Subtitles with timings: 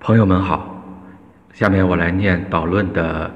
[0.00, 0.80] 朋友们好，
[1.52, 3.28] 下面我来念导论的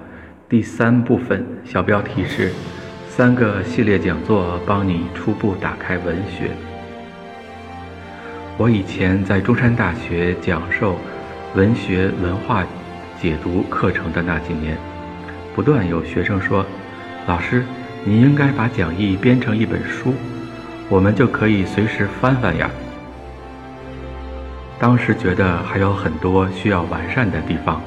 [0.48, 2.52] 第三部分，小标题是
[3.10, 6.50] “三个系列讲座帮你初步打开文学”。
[8.56, 10.96] 我以前在中山大学讲授
[11.56, 12.64] 文学文化
[13.20, 14.78] 解读课程的那几年，
[15.56, 16.64] 不断有学生说
[17.26, 17.64] ：“老师，
[18.04, 20.14] 你应该把讲义编成一本书，
[20.88, 22.70] 我们就可以随时翻翻呀。”
[24.82, 27.80] 当时觉得还有很多需要完善的地方，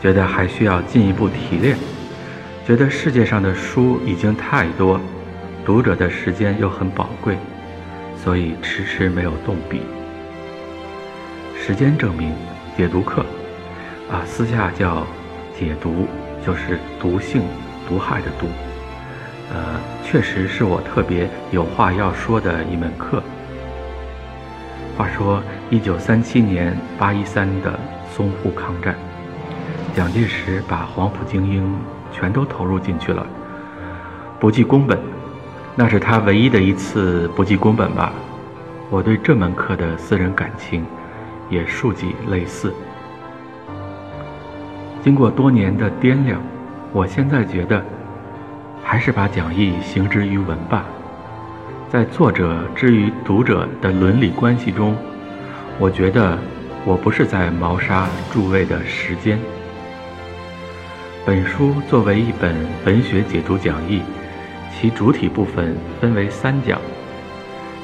[0.00, 1.76] 觉得还需要进一步提炼，
[2.66, 4.98] 觉得世界上的书已经太多，
[5.62, 7.36] 读者的时间又很宝贵，
[8.16, 9.82] 所以迟迟没有动笔。
[11.54, 12.32] 时间证明，
[12.78, 13.20] 解读课，
[14.10, 15.06] 啊，私下叫
[15.54, 16.08] 解读，
[16.46, 17.42] 就是毒性、
[17.86, 18.46] 毒害的毒，
[19.52, 23.22] 呃，确实是我特别有话要说的一门课。
[24.96, 27.78] 话说，一九三七年八一三的
[28.12, 28.96] 淞沪抗战，
[29.94, 31.64] 蒋介石把黄埔精英
[32.10, 33.24] 全都投入进去了，
[34.40, 34.98] 不计工本，
[35.76, 38.12] 那是他唯一的一次不计工本吧。
[38.90, 40.84] 我对这门课的私人感情，
[41.48, 42.74] 也数几类似。
[45.04, 46.40] 经过多年的掂量，
[46.92, 47.80] 我现在觉得，
[48.82, 50.84] 还是把讲义行之于文吧。
[51.88, 54.96] 在作者之于读者的伦理关系中，
[55.80, 56.38] 我觉得
[56.84, 59.38] 我不是在谋杀诸位的时间。
[61.24, 64.02] 本书作为一本文学解读讲义，
[64.70, 66.78] 其主体部分分为三讲。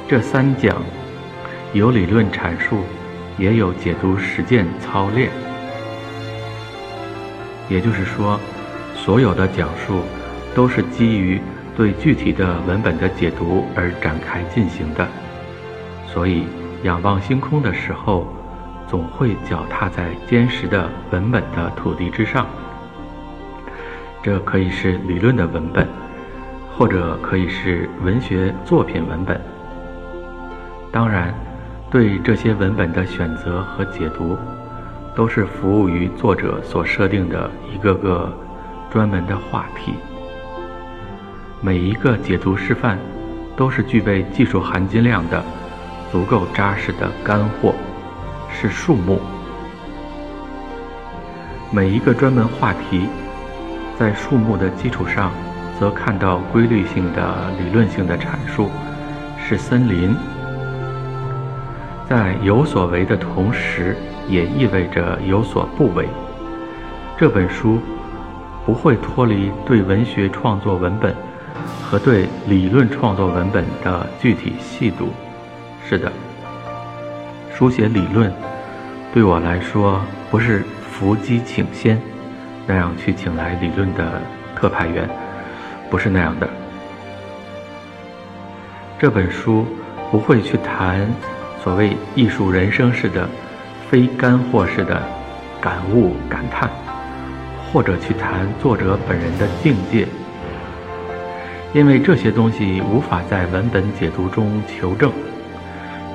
[0.07, 0.77] 这三讲
[1.73, 2.85] 有理论阐述，
[3.39, 5.31] 也有解读实践操练。
[7.71, 8.39] 也就是说，
[8.95, 10.03] 所有的讲述
[10.55, 11.41] 都是基于。
[11.75, 15.07] 对具体的文本的解读而展开进行的，
[16.07, 16.45] 所以
[16.87, 18.29] 仰望星空的时候，
[18.87, 22.47] 总会脚踏在坚实的文本的土地之上。
[24.23, 25.89] 这可以是理论的文本，
[26.77, 29.41] 或者可以是文学作品文本。
[30.93, 31.35] 当然，
[31.91, 34.39] 对这些文本的选择和解读，
[35.13, 38.33] 都是服务于作者所设定的一个个
[38.93, 39.95] 专门的话题。
[41.61, 42.97] 每一个解读示范，
[43.57, 45.45] 都是具备技术含金量的、
[46.11, 47.75] 足够扎实的干货，
[48.53, 49.21] 是树木。
[51.71, 53.07] 每一个专门话题，
[53.99, 55.33] 在树木的基础上，
[55.79, 58.71] 则看到规律性的理论性的阐述，
[59.37, 60.17] 是森林。
[62.09, 63.97] 在有所为的同时，
[64.29, 66.09] 也意味着有所不为。
[67.19, 67.81] 这本书
[68.65, 71.15] 不会脱离对文学创作文本。
[71.89, 75.09] 和对理论创作文本的具体细读，
[75.89, 76.11] 是的，
[77.55, 78.33] 书写理论
[79.15, 80.01] 对我来说
[80.33, 81.97] 不是伏击请仙
[82.67, 84.21] 那样去请来理论的
[84.57, 85.09] 特派员，
[85.89, 86.49] 不是那样的。
[88.99, 89.65] 这本书
[90.11, 91.09] 不会去谈
[91.63, 93.29] 所谓艺术人生式的
[93.89, 95.01] 非干货式的
[95.61, 96.69] 感悟感叹，
[97.73, 100.09] 或者去谈作者本人的境界。
[101.73, 105.13] 因为这些东西无法在文本解读中求证，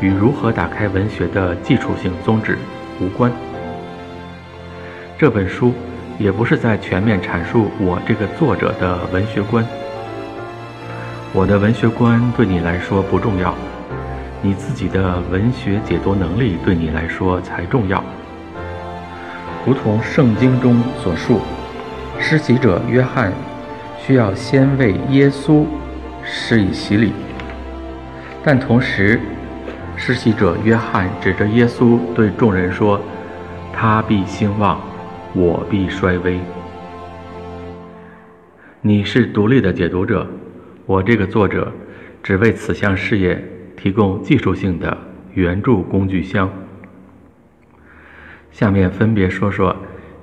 [0.02, 2.58] 与如何打开文学的基础性宗旨
[3.00, 3.32] 无关。
[5.18, 5.74] 这本书
[6.18, 9.66] 也不是在全面阐述我这个作者的文学观。
[11.34, 13.56] 我的文学观对你来说不重要，
[14.42, 18.04] 你自己的文学解读能力对你来说才重要。
[19.66, 21.40] 如同圣经中所述，
[22.20, 23.32] 施洗者约翰。
[24.04, 25.64] 需要先为耶稣
[26.24, 27.14] 施以洗礼，
[28.44, 29.20] 但同时，
[30.04, 33.00] 施洗者约翰指着耶稣对众人说
[33.72, 34.82] ：“他必兴旺，
[35.36, 36.40] 我必衰微。”
[38.82, 40.28] 你是独立的解读者，
[40.88, 41.72] 我这个作者
[42.24, 43.48] 只为此项事业
[43.78, 44.98] 提供技术性的
[45.36, 46.50] 援助工具箱。
[48.52, 49.76] 下面分别说说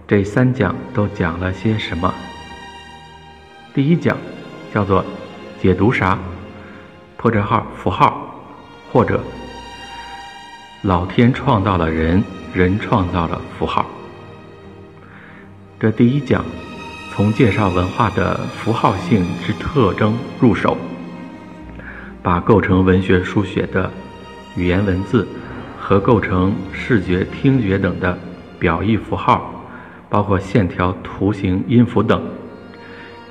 [0.09, 2.13] 这三讲都讲了些什么。
[3.73, 4.17] 第一讲
[4.75, 5.05] 叫做
[5.63, 6.19] “解读啥？
[7.17, 8.43] 破折号符号，
[8.93, 9.21] 或者
[10.83, 12.23] 老天创造了人，
[12.55, 13.85] 人创造了符号。”
[15.81, 16.45] 这第一讲
[17.11, 20.77] 从介绍文化的符号性之特征入手，
[22.23, 23.91] 把构成文学书写的
[24.57, 25.27] 语言文字
[25.81, 28.17] 和构成视觉、听觉等的
[28.61, 29.53] 表意符号，
[30.09, 32.23] 包括线条、图形、音符等。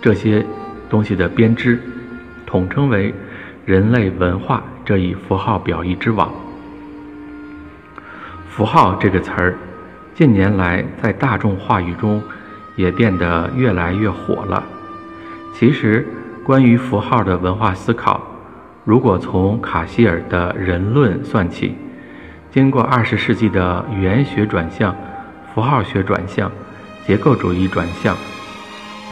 [0.02, 0.46] 这些
[0.90, 1.82] 东西的编织，
[2.46, 3.14] 统称为
[3.66, 6.30] 人类文化这一符号表意之网。
[8.58, 9.56] 符号这个词儿，
[10.16, 12.20] 近年来在大众话语中
[12.76, 14.64] 也变得越来越火了。
[15.54, 16.08] 其实，
[16.44, 18.20] 关于符号的文化思考，
[18.84, 21.76] 如果从卡希尔的人论算起，
[22.50, 24.96] 经过二十世纪的语言学转向、
[25.54, 26.52] 符号学转向、
[27.06, 28.18] 结构主义转向、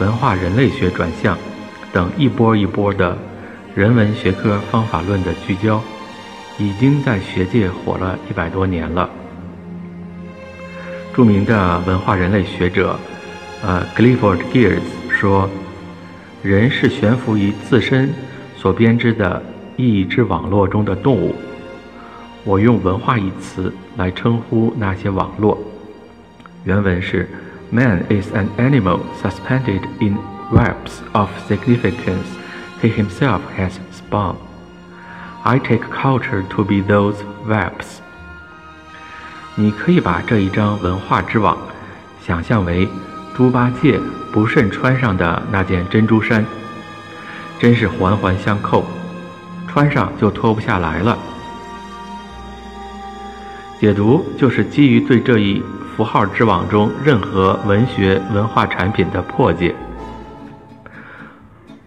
[0.00, 1.38] 文化人类学转向
[1.92, 3.16] 等一波一波的
[3.76, 5.80] 人文学科方法论的聚焦，
[6.58, 9.08] 已经在学界火了一百多年了。
[11.15, 12.97] 着名的文化人类学者，
[13.61, 18.13] 呃，Clifford Geertz 说：“人是悬浮于自身
[18.55, 19.43] 所编织的
[19.77, 21.35] 意义之网络中的动物。”
[22.43, 25.57] 我用“文化”一词来称呼那些网络。
[26.63, 27.29] 原文是：“
[27.69, 30.17] Man is an animal suspended in
[30.51, 32.25] webs of significance
[32.81, 34.35] he himself has spun.
[35.43, 37.17] I take culture to be those
[37.47, 38.01] webs.”
[39.58, 41.56] 你可以把这一张文化之网
[42.20, 42.86] 想象为
[43.34, 43.98] 猪八戒
[44.30, 46.44] 不慎穿上的那件珍珠衫，
[47.58, 48.84] 真是环环相扣，
[49.66, 51.16] 穿上就脱不下来了。
[53.80, 55.62] 解读就是基于对这一
[55.96, 59.74] 符号之网中任何文学文化产品的破解。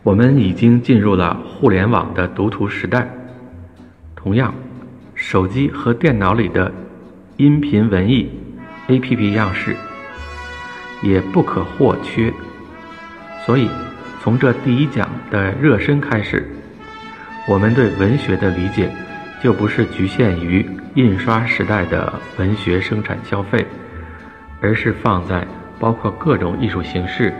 [0.01, 3.07] 我们已经进入了互联网的读图时代，
[4.15, 4.51] 同样，
[5.13, 6.71] 手机和电脑里的
[7.39, 8.29] 音频文艺
[8.89, 9.73] APP 样式
[11.01, 12.33] 也不可或缺。
[13.45, 13.69] 所以，
[14.21, 16.45] 从这第一讲的热身开始，
[17.47, 18.91] 我们对文学的理解。
[19.41, 23.65] 就不是局限于印刷时代的文学生产消费，
[24.59, 25.47] 而是放在
[25.79, 27.33] 包括各种艺术形式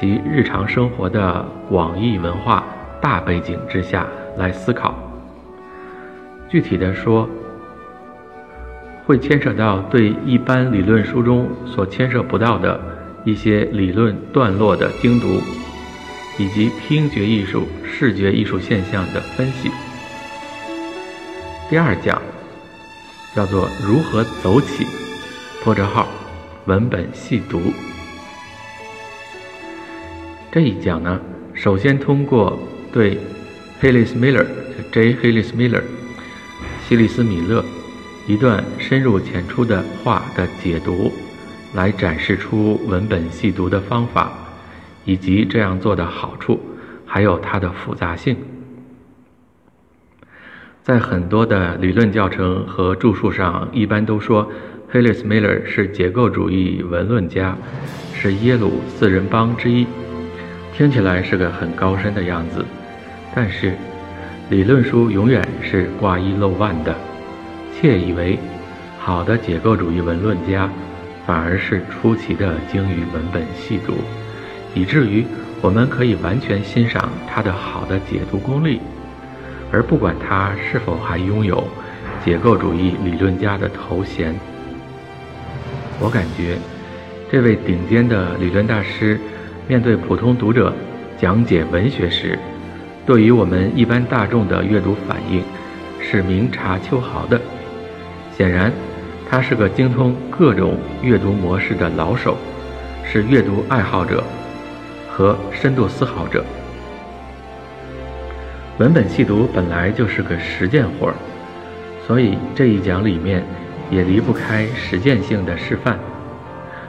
[0.00, 2.64] 及日常生活的广义文化
[3.02, 4.06] 大背景之下
[4.36, 4.94] 来思考。
[6.48, 7.28] 具体的说，
[9.10, 12.80] 会牵扯到对一般理论书中所牵涉不到的
[13.24, 15.42] 一些理论段落的精读，
[16.38, 19.68] 以及听觉艺术、视觉艺术现象的分析。
[21.68, 22.22] 第二讲
[23.34, 24.86] 叫做如何走起，
[25.64, 26.06] 破折号，
[26.66, 27.60] 文本细读。
[30.52, 31.20] 这一讲呢，
[31.52, 32.56] 首先通过
[32.92, 33.18] 对
[33.82, 34.46] Hillis Miller
[34.92, 35.14] J.
[35.14, 35.82] Hillis Miller
[36.88, 37.64] 希利斯米勒
[38.26, 41.12] 一段深入浅出的话的解读，
[41.74, 44.32] 来展示出文本细读的方法，
[45.04, 46.60] 以及这样做的好处，
[47.04, 48.36] 还有它的复杂性。
[50.82, 54.50] 在很多的理论教程和著述上，一般都说
[54.92, 57.56] Hillis Miller 是结构主义文论家，
[58.14, 59.86] 是耶鲁四人帮之一，
[60.72, 62.64] 听起来是个很高深的样子。
[63.34, 63.74] 但是，
[64.48, 66.96] 理论书永远是挂一漏万的，
[67.80, 68.38] 窃以为
[68.98, 70.68] 好的解构主义文论家，
[71.26, 73.94] 反而是出奇的精于文本细读，
[74.74, 75.24] 以至于
[75.62, 78.82] 我们可以完全欣赏他的好的解读功力。
[79.72, 81.66] 而不管他是否还拥有
[82.22, 84.34] 解构主义理论家的头衔，
[85.98, 86.58] 我感觉
[87.32, 89.18] 这位顶尖的理论大师
[89.66, 90.70] 面对普通读者
[91.16, 92.38] 讲解文学时，
[93.06, 95.42] 对于我们一般大众的阅读反应
[95.98, 97.40] 是明察秋毫的。
[98.40, 98.72] 显然，
[99.28, 102.38] 他是个精通各种阅读模式的老手，
[103.04, 104.24] 是阅读爱好者
[105.10, 106.42] 和深度思考者。
[108.78, 111.14] 文本细读本来就是个实践活儿，
[112.06, 113.44] 所以这一讲里面
[113.90, 115.98] 也离不开实践性的示范。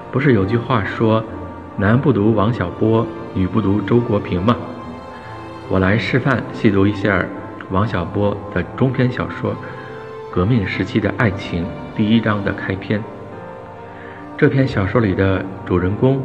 [0.09, 1.21] 不是有句话说
[1.75, 4.55] “男不读王小波，女不读周国平”吗？
[5.67, 7.25] 我来示范细读一下
[7.71, 9.51] 王小波的中篇小说
[10.33, 13.03] 《革命时期的爱情》第一章的开篇。
[14.37, 16.23] 这篇小说里的主人公，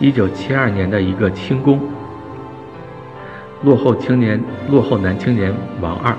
[0.00, 1.78] 一九七二年的一个轻工。
[3.62, 6.16] 落后青年，落后男青年王二，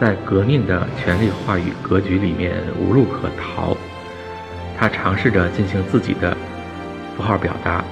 [0.00, 3.76] 在革命的权力话语格局里面无路可逃。
[4.76, 6.36] 他尝试着进行自己的
[7.16, 7.84] 符号表达，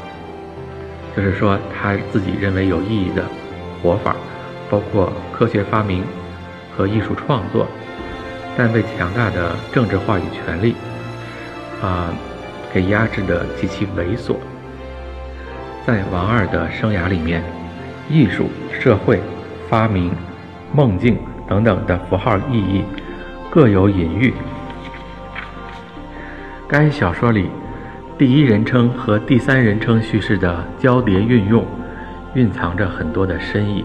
[1.16, 3.24] 就是说他自己认为有意义的
[3.80, 4.16] 活法，
[4.68, 6.02] 包括科学发明
[6.76, 7.68] 和艺术创作，
[8.56, 10.74] 但被强大的政治话语权力
[11.82, 12.12] 啊
[12.72, 14.36] 给压制的极其猥琐。
[15.86, 17.42] 在王二的生涯里面。
[18.10, 19.18] 艺术、社会、
[19.70, 20.12] 发明、
[20.74, 21.16] 梦境
[21.48, 22.84] 等等的符号意义
[23.50, 24.34] 各有隐喻。
[26.68, 27.48] 该小说里
[28.18, 31.64] 第一人称和第三人称叙事的交叠运用，
[32.34, 33.82] 蕴藏着很多的深意。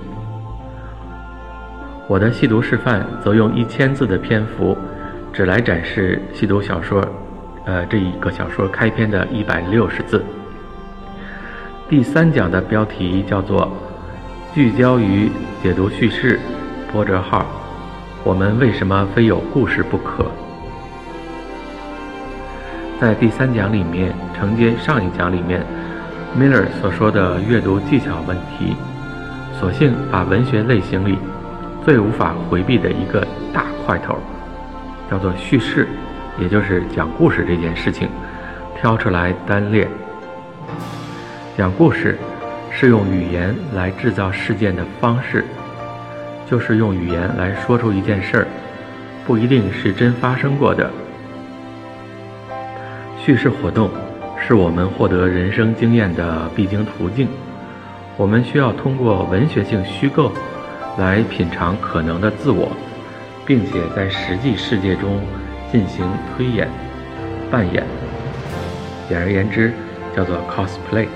[2.10, 4.76] 我的细读示范则用一千字的篇幅，
[5.32, 7.08] 只来展示细读小说，
[7.66, 10.26] 呃，这一个小说开篇的一百六十字。
[11.88, 13.72] 第三讲的标题叫做
[14.56, 15.30] “聚焦于
[15.62, 16.40] 解读叙事”，
[16.92, 17.46] 波折号。
[18.24, 20.26] 我们为什么非有故事不可？
[23.00, 25.64] 在第三讲里面，承接上一讲里面
[26.36, 28.76] Miller 所说的阅读技巧问题，
[29.60, 31.20] 索性把文学类型里
[31.90, 34.16] 最无法回避的一个大块头，
[35.10, 35.88] 叫做叙事，
[36.40, 38.08] 也就是讲故事这件事情，
[38.80, 39.88] 挑出来单列。
[41.58, 42.16] 讲故事
[42.70, 45.44] 是用语言来制造事件的方式。
[46.48, 48.48] 就是用语言来说出一件事儿，
[49.26, 50.92] 不一定是真发生过的。
[53.18, 53.90] 叙事活动
[54.38, 57.28] 是我们获得人生经验的必经途径。
[58.16, 60.32] 我们需要通过文学性虚构
[61.00, 62.72] 来品尝可能的自我，
[63.46, 65.22] 并且在实际世界中
[65.72, 66.68] 进行推演、
[67.50, 67.86] 扮演。
[69.08, 69.74] 简而言之，
[70.14, 71.08] 叫做 cosplay，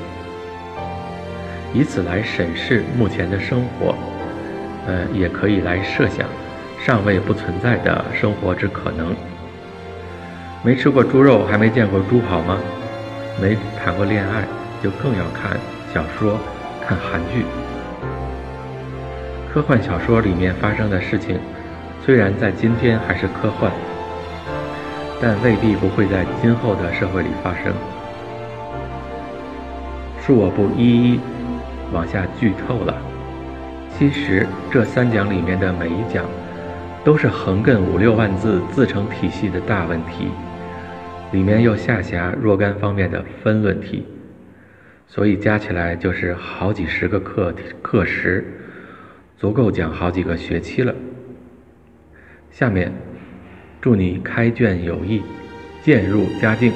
[1.74, 3.94] 以此来审视目前的生活。
[4.88, 6.28] 呃，也可以来设想
[6.84, 9.13] 尚未不存在的生活之可能。
[10.63, 12.58] 没吃过猪肉，还没见过猪跑吗？
[13.42, 14.46] 没谈过恋爱，
[14.82, 15.58] 就更要看
[15.94, 16.40] 小说、
[16.86, 17.46] 看韩剧。
[19.53, 21.38] 科幻小说里面发生的事情，
[22.03, 23.72] 虽然在今天还是科幻，
[25.22, 27.72] 但未必不会在今后的社会里发生。
[30.19, 31.19] 恕我不一一
[31.91, 32.98] 往下剧透了。
[33.95, 36.25] 其实这三讲里面的每一讲，
[37.03, 40.29] 都是横亘五六万字自成体系的大问题，
[41.31, 44.03] 里面又下辖若干方面的分论题，
[45.07, 48.43] 所以加起来就是好几十个课课时，
[49.44, 50.96] 足够讲好几个学期了。
[52.50, 52.94] 下面，
[53.82, 55.22] 祝你开卷有益，
[55.82, 56.72] 渐入佳境。